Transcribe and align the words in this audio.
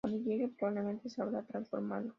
cuando 0.03 0.17
llegue 0.23 0.47
probablemente 0.47 1.11
se 1.11 1.21
habrá 1.21 1.43
transformado 1.43 2.09